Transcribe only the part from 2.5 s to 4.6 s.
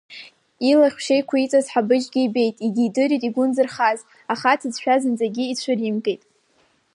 егьидырит игәы нзырхаз, аха